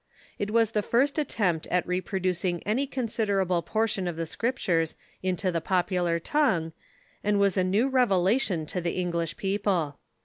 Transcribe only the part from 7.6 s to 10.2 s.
new revelation to the English people.